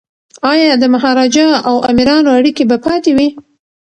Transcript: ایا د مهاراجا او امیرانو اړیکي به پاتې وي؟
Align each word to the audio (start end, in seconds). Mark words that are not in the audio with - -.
ایا 0.51 0.73
د 0.81 0.83
مهاراجا 0.93 1.47
او 1.69 1.75
امیرانو 1.91 2.29
اړیکي 2.37 2.63
به 2.69 2.77
پاتې 2.85 3.11
وي؟ 3.17 3.27